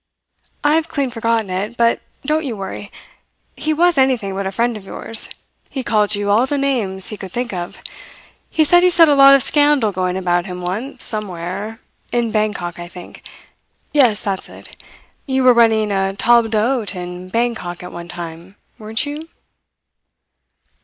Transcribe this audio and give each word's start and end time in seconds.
I've 0.63 0.87
clean 0.87 1.11
forgotten 1.11 1.51
it; 1.51 1.77
but 1.77 1.99
don't 2.25 2.43
you 2.43 2.57
worry. 2.57 2.91
He 3.55 3.71
was 3.71 3.99
anything 3.99 4.33
but 4.33 4.47
a 4.47 4.51
friend 4.51 4.75
of 4.75 4.83
yours. 4.83 5.29
He 5.69 5.83
called 5.83 6.15
you 6.15 6.31
all 6.31 6.47
the 6.47 6.57
names 6.57 7.09
he 7.09 7.17
could 7.17 7.31
think 7.31 7.53
of. 7.53 7.83
He 8.49 8.63
said 8.63 8.81
you 8.81 8.89
set 8.89 9.09
a 9.09 9.13
lot 9.13 9.35
of 9.35 9.43
scandal 9.43 9.91
going 9.91 10.17
about 10.17 10.47
him 10.47 10.59
once, 10.59 11.03
somewhere 11.03 11.79
in 12.11 12.31
Bangkok, 12.31 12.79
I 12.79 12.87
think. 12.87 13.21
Yes, 13.93 14.23
that's 14.23 14.49
it. 14.49 14.75
You 15.27 15.43
were 15.43 15.53
running 15.53 15.91
a 15.91 16.15
table 16.15 16.49
d'hote 16.49 16.95
in 16.95 17.29
Bangkok 17.29 17.83
at 17.83 17.91
one 17.91 18.07
time, 18.07 18.55
weren't 18.79 19.05
you?" 19.05 19.29